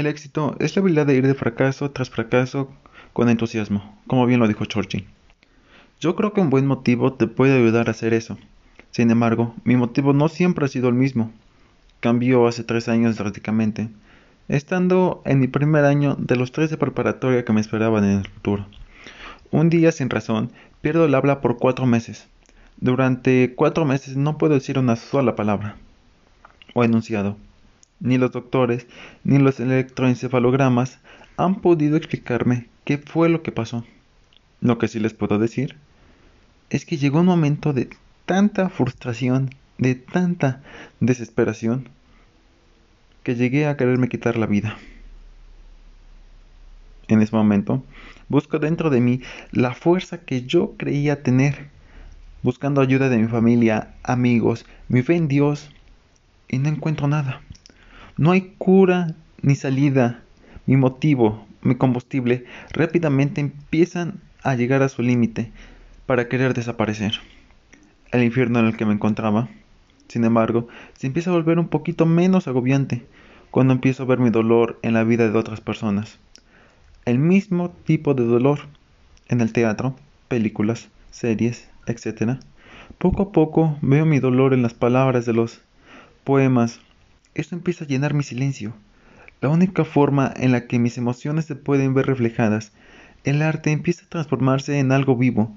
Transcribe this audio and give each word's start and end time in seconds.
El 0.00 0.06
éxito 0.06 0.56
es 0.60 0.74
la 0.74 0.80
habilidad 0.80 1.04
de 1.04 1.14
ir 1.14 1.26
de 1.26 1.34
fracaso 1.34 1.90
tras 1.90 2.08
fracaso 2.08 2.70
con 3.12 3.28
entusiasmo, 3.28 3.98
como 4.06 4.24
bien 4.24 4.40
lo 4.40 4.48
dijo 4.48 4.64
Churchill. 4.64 5.06
Yo 6.00 6.16
creo 6.16 6.32
que 6.32 6.40
un 6.40 6.48
buen 6.48 6.66
motivo 6.66 7.12
te 7.12 7.26
puede 7.26 7.58
ayudar 7.58 7.88
a 7.88 7.90
hacer 7.90 8.14
eso. 8.14 8.38
Sin 8.92 9.10
embargo, 9.10 9.54
mi 9.62 9.76
motivo 9.76 10.14
no 10.14 10.30
siempre 10.30 10.64
ha 10.64 10.68
sido 10.68 10.88
el 10.88 10.94
mismo. 10.94 11.30
Cambió 12.00 12.46
hace 12.46 12.64
tres 12.64 12.88
años 12.88 13.18
drásticamente, 13.18 13.90
estando 14.48 15.20
en 15.26 15.38
mi 15.38 15.48
primer 15.48 15.84
año 15.84 16.16
de 16.18 16.36
los 16.36 16.50
tres 16.50 16.70
de 16.70 16.78
preparatoria 16.78 17.44
que 17.44 17.52
me 17.52 17.60
esperaban 17.60 18.04
en 18.04 18.20
el 18.20 18.26
futuro. 18.26 18.64
Un 19.50 19.68
día 19.68 19.92
sin 19.92 20.08
razón, 20.08 20.50
pierdo 20.80 21.04
el 21.04 21.14
habla 21.14 21.42
por 21.42 21.58
cuatro 21.58 21.84
meses. 21.84 22.26
Durante 22.78 23.52
cuatro 23.54 23.84
meses 23.84 24.16
no 24.16 24.38
puedo 24.38 24.54
decir 24.54 24.78
una 24.78 24.96
sola 24.96 25.36
palabra 25.36 25.76
o 26.72 26.84
enunciado. 26.84 27.36
Ni 28.00 28.18
los 28.18 28.32
doctores 28.32 28.86
ni 29.24 29.38
los 29.38 29.60
electroencefalogramas 29.60 30.98
han 31.36 31.60
podido 31.60 31.96
explicarme 31.96 32.66
qué 32.84 32.98
fue 32.98 33.28
lo 33.28 33.42
que 33.42 33.52
pasó. 33.52 33.84
Lo 34.60 34.78
que 34.78 34.88
sí 34.88 34.98
les 35.00 35.14
puedo 35.14 35.38
decir 35.38 35.76
es 36.70 36.86
que 36.86 36.96
llegó 36.96 37.20
un 37.20 37.26
momento 37.26 37.72
de 37.72 37.90
tanta 38.26 38.68
frustración, 38.68 39.50
de 39.78 39.94
tanta 39.94 40.62
desesperación, 41.00 41.88
que 43.22 43.34
llegué 43.34 43.66
a 43.66 43.76
quererme 43.76 44.08
quitar 44.08 44.36
la 44.36 44.46
vida. 44.46 44.78
En 47.08 47.20
ese 47.20 47.34
momento, 47.34 47.82
busco 48.28 48.58
dentro 48.58 48.88
de 48.88 49.00
mí 49.00 49.20
la 49.50 49.74
fuerza 49.74 50.18
que 50.18 50.46
yo 50.46 50.74
creía 50.76 51.22
tener, 51.22 51.68
buscando 52.42 52.80
ayuda 52.80 53.08
de 53.08 53.18
mi 53.18 53.26
familia, 53.26 53.94
amigos, 54.04 54.64
mi 54.88 55.02
fe 55.02 55.16
en 55.16 55.26
Dios, 55.26 55.70
y 56.48 56.58
no 56.58 56.68
encuentro 56.68 57.08
nada. 57.08 57.42
No 58.20 58.32
hay 58.32 58.52
cura 58.58 59.14
ni 59.40 59.54
salida. 59.54 60.20
Mi 60.66 60.76
motivo, 60.76 61.46
mi 61.62 61.76
combustible, 61.76 62.44
rápidamente 62.70 63.40
empiezan 63.40 64.20
a 64.42 64.54
llegar 64.56 64.82
a 64.82 64.90
su 64.90 65.00
límite 65.00 65.50
para 66.04 66.28
querer 66.28 66.52
desaparecer. 66.52 67.14
El 68.12 68.22
infierno 68.22 68.58
en 68.58 68.66
el 68.66 68.76
que 68.76 68.84
me 68.84 68.92
encontraba, 68.92 69.48
sin 70.08 70.24
embargo, 70.24 70.68
se 70.98 71.06
empieza 71.06 71.30
a 71.30 71.32
volver 71.32 71.58
un 71.58 71.68
poquito 71.68 72.04
menos 72.04 72.46
agobiante 72.46 73.06
cuando 73.50 73.72
empiezo 73.72 74.02
a 74.02 74.06
ver 74.06 74.18
mi 74.18 74.28
dolor 74.28 74.78
en 74.82 74.92
la 74.92 75.04
vida 75.04 75.30
de 75.30 75.38
otras 75.38 75.62
personas. 75.62 76.18
El 77.06 77.18
mismo 77.18 77.70
tipo 77.70 78.12
de 78.12 78.24
dolor 78.24 78.58
en 79.28 79.40
el 79.40 79.54
teatro, 79.54 79.96
películas, 80.28 80.90
series, 81.10 81.70
etc. 81.86 82.38
Poco 82.98 83.22
a 83.22 83.32
poco 83.32 83.78
veo 83.80 84.04
mi 84.04 84.18
dolor 84.18 84.52
en 84.52 84.60
las 84.60 84.74
palabras 84.74 85.24
de 85.24 85.32
los 85.32 85.62
poemas, 86.22 86.80
esto 87.34 87.54
empieza 87.54 87.84
a 87.84 87.86
llenar 87.86 88.14
mi 88.14 88.22
silencio. 88.22 88.74
La 89.40 89.48
única 89.48 89.84
forma 89.84 90.32
en 90.36 90.52
la 90.52 90.66
que 90.66 90.78
mis 90.78 90.98
emociones 90.98 91.46
se 91.46 91.56
pueden 91.56 91.94
ver 91.94 92.06
reflejadas, 92.06 92.72
el 93.24 93.42
arte 93.42 93.70
empieza 93.70 94.04
a 94.04 94.08
transformarse 94.08 94.78
en 94.78 94.92
algo 94.92 95.16
vivo, 95.16 95.52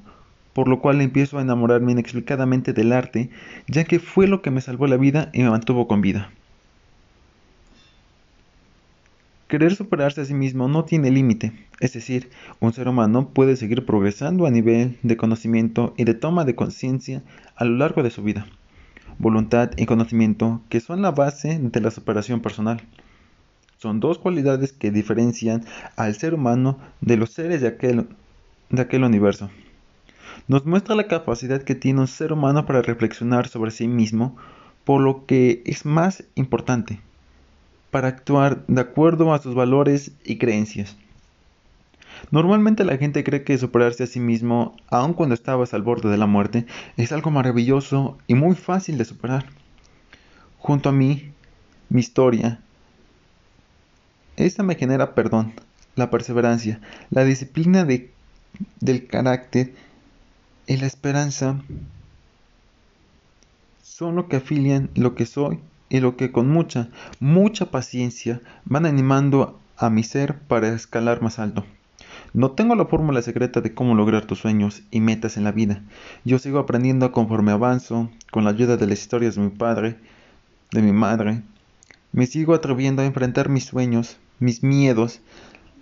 por 0.53 0.67
lo 0.67 0.79
cual 0.79 1.01
empiezo 1.01 1.37
a 1.37 1.41
enamorarme 1.41 1.91
inexplicadamente 1.91 2.73
del 2.73 2.93
arte, 2.93 3.29
ya 3.67 3.83
que 3.83 3.99
fue 3.99 4.27
lo 4.27 4.41
que 4.41 4.51
me 4.51 4.61
salvó 4.61 4.87
la 4.87 4.97
vida 4.97 5.29
y 5.33 5.41
me 5.41 5.49
mantuvo 5.49 5.87
con 5.87 6.01
vida. 6.01 6.29
Querer 9.47 9.75
superarse 9.75 10.21
a 10.21 10.25
sí 10.25 10.33
mismo 10.33 10.67
no 10.67 10.83
tiene 10.83 11.11
límite, 11.11 11.51
es 11.79 11.93
decir, 11.93 12.29
un 12.59 12.73
ser 12.73 12.87
humano 12.87 13.29
puede 13.29 13.55
seguir 13.55 13.85
progresando 13.85 14.45
a 14.45 14.51
nivel 14.51 14.97
de 15.03 15.17
conocimiento 15.17 15.93
y 15.97 16.05
de 16.05 16.13
toma 16.13 16.45
de 16.45 16.55
conciencia 16.55 17.21
a 17.55 17.65
lo 17.65 17.77
largo 17.77 18.01
de 18.01 18.09
su 18.09 18.23
vida 18.23 18.47
voluntad 19.19 19.71
y 19.77 19.85
conocimiento 19.85 20.61
que 20.69 20.79
son 20.79 21.01
la 21.01 21.11
base 21.11 21.59
de 21.59 21.81
la 21.81 21.91
superación 21.91 22.41
personal. 22.41 22.81
Son 23.77 23.99
dos 23.99 24.17
cualidades 24.17 24.71
que 24.71 24.91
diferencian 24.91 25.65
al 25.97 26.15
ser 26.15 26.33
humano 26.33 26.79
de 27.01 27.17
los 27.17 27.31
seres 27.31 27.61
de 27.61 27.67
aquel, 27.67 28.07
de 28.69 28.81
aquel 28.81 29.03
universo. 29.03 29.49
Nos 30.47 30.65
muestra 30.65 30.95
la 30.95 31.07
capacidad 31.07 31.61
que 31.61 31.75
tiene 31.75 32.01
un 32.01 32.07
ser 32.07 32.33
humano 32.33 32.65
para 32.65 32.81
reflexionar 32.81 33.47
sobre 33.47 33.71
sí 33.71 33.87
mismo, 33.87 34.35
por 34.83 35.01
lo 35.01 35.25
que 35.25 35.61
es 35.65 35.85
más 35.85 36.23
importante, 36.35 36.99
para 37.91 38.07
actuar 38.07 38.65
de 38.67 38.81
acuerdo 38.81 39.33
a 39.33 39.39
sus 39.39 39.55
valores 39.55 40.11
y 40.23 40.37
creencias. 40.37 40.97
Normalmente 42.31 42.85
la 42.85 42.97
gente 42.97 43.23
cree 43.23 43.43
que 43.43 43.57
superarse 43.57 44.03
a 44.03 44.07
sí 44.07 44.19
mismo, 44.19 44.75
aun 44.89 45.13
cuando 45.13 45.35
estabas 45.35 45.73
al 45.73 45.81
borde 45.81 46.09
de 46.09 46.17
la 46.17 46.25
muerte, 46.25 46.65
es 46.97 47.11
algo 47.11 47.31
maravilloso 47.31 48.17
y 48.27 48.35
muy 48.35 48.55
fácil 48.55 48.97
de 48.97 49.05
superar. 49.05 49.45
Junto 50.57 50.89
a 50.89 50.93
mí, 50.93 51.31
mi 51.89 51.99
historia, 51.99 52.59
esta 54.37 54.63
me 54.63 54.75
genera 54.75 55.13
perdón, 55.13 55.53
la 55.95 56.09
perseverancia, 56.09 56.81
la 57.11 57.23
disciplina 57.23 57.85
de, 57.85 58.11
del 58.79 59.05
carácter 59.05 59.73
y 60.65 60.77
la 60.77 60.87
esperanza 60.87 61.61
son 63.81 64.15
lo 64.15 64.27
que 64.27 64.37
afilian 64.37 64.89
lo 64.95 65.13
que 65.13 65.25
soy 65.25 65.59
y 65.89 65.99
lo 65.99 66.17
que 66.17 66.31
con 66.31 66.49
mucha, 66.49 66.89
mucha 67.19 67.69
paciencia 67.69 68.41
van 68.65 68.87
animando 68.87 69.59
a 69.77 69.91
mi 69.91 70.03
ser 70.03 70.39
para 70.39 70.69
escalar 70.69 71.21
más 71.21 71.37
alto. 71.37 71.63
No 72.33 72.49
tengo 72.49 72.73
la 72.73 72.85
fórmula 72.85 73.21
secreta 73.21 73.61
de 73.61 73.75
cómo 73.75 73.93
lograr 73.93 74.25
tus 74.25 74.39
sueños 74.39 74.81
y 74.89 75.01
metas 75.01 75.37
en 75.37 75.43
la 75.43 75.51
vida. 75.51 75.83
Yo 76.25 76.39
sigo 76.39 76.57
aprendiendo 76.57 77.11
conforme 77.11 77.51
avanzo, 77.51 78.09
con 78.31 78.43
la 78.43 78.49
ayuda 78.49 78.75
de 78.75 78.87
las 78.87 79.01
historias 79.01 79.35
de 79.35 79.41
mi 79.41 79.49
padre, 79.49 79.97
de 80.71 80.81
mi 80.81 80.91
madre. 80.91 81.43
Me 82.11 82.25
sigo 82.25 82.55
atreviendo 82.55 83.03
a 83.03 83.05
enfrentar 83.05 83.49
mis 83.49 83.65
sueños, 83.65 84.17
mis 84.39 84.63
miedos. 84.63 85.21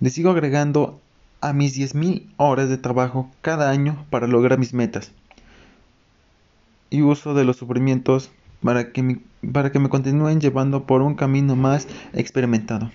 Le 0.02 0.10
sigo 0.10 0.30
agregando 0.30 1.00
a 1.40 1.54
mis 1.54 1.78
10.000 1.78 2.28
horas 2.36 2.68
de 2.68 2.78
trabajo 2.78 3.32
cada 3.42 3.70
año 3.70 4.06
para 4.10 4.28
lograr 4.28 4.60
mis 4.60 4.74
metas. 4.74 5.14
Y 6.90 7.02
uso 7.02 7.34
de 7.34 7.46
los 7.46 7.56
sufrimientos 7.56 8.30
para 8.62 8.92
que, 8.92 9.20
para 9.54 9.72
que 9.72 9.80
me 9.80 9.88
continúen 9.88 10.42
llevando 10.42 10.86
por 10.86 11.02
un 11.02 11.16
camino 11.16 11.56
más 11.56 11.88
experimentado. 12.12 12.92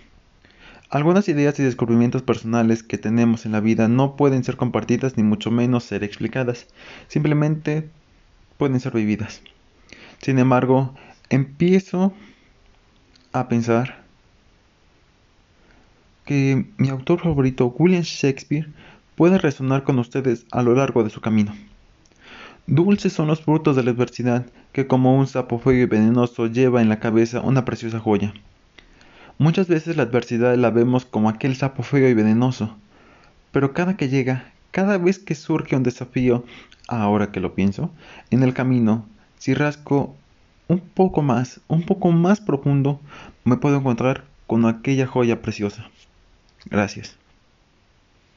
Algunas 0.89 1.29
ideas 1.29 1.59
y 1.59 1.65
descubrimientos 1.65 2.23
personales 2.23 2.85
que 2.85 2.97
tenemos 2.97 3.45
en 3.45 3.53
la 3.53 3.61
vida 3.61 3.89
no 3.89 4.15
pueden 4.15 4.45
ser 4.45 4.57
compartidas 4.57 5.17
ni 5.17 5.25
mucho 5.25 5.51
menos 5.51 5.83
ser 5.83 6.05
explicadas, 6.05 6.69
simplemente 7.09 7.89
pueden 8.57 8.79
ser 8.79 8.93
vividas. 8.93 9.43
Sin 10.23 10.39
embargo, 10.39 10.95
empiezo 11.29 12.13
a 13.33 13.49
pensar 13.49 14.05
que 16.25 16.67
mi 16.77 16.89
autor 16.89 17.21
favorito, 17.21 17.75
William 17.79 18.03
Shakespeare, 18.03 18.69
puede 19.17 19.39
resonar 19.39 19.83
con 19.83 19.99
ustedes 19.99 20.47
a 20.53 20.63
lo 20.63 20.75
largo 20.75 21.03
de 21.03 21.11
su 21.11 21.21
camino. 21.21 21.53
Dulces 22.69 23.13
son 23.13 23.27
los 23.27 23.43
frutos 23.43 23.75
de 23.75 23.83
la 23.83 23.91
adversidad, 23.91 24.47
que 24.73 24.87
como 24.87 25.19
un 25.19 25.27
sapo 25.27 25.59
feo 25.59 25.73
y 25.73 25.87
venenoso 25.87 26.47
lleva 26.47 26.81
en 26.81 26.89
la 26.89 27.01
cabeza 27.01 27.41
una 27.41 27.65
preciosa 27.65 27.99
joya. 27.99 28.35
Muchas 29.39 29.69
veces 29.69 29.97
la 29.97 30.05
adversidad 30.05 30.57
la 30.57 30.71
vemos 30.71 31.05
como 31.05 31.29
aquel 31.29 31.57
sapo 31.57 31.83
feo 31.83 32.09
y 32.09 32.15
venenoso, 32.15 32.75
pero 33.53 33.75
cada 33.75 33.97
que 33.97 34.09
llega, 34.09 34.51
cada 34.71 34.97
vez 34.97 35.19
que 35.19 35.35
surge 35.35 35.77
un 35.77 35.83
desafío, 35.83 36.45
ahora 36.89 37.33
que 37.33 37.41
lo 37.41 37.55
pienso, 37.55 37.91
en 38.31 38.43
el 38.43 38.55
camino, 38.55 39.05
si 39.39 39.53
rasco 39.53 40.15
un 40.69 40.81
poco 40.81 41.21
más, 41.21 41.61
un 41.69 41.83
poco 41.83 42.13
más 42.13 42.41
profundo, 42.41 42.99
me 43.45 43.59
puedo 43.59 43.77
encontrar 43.77 44.25
con 44.47 44.65
aquella 44.65 45.07
joya 45.07 45.43
preciosa. 45.43 45.87
Gracias. 46.65 47.17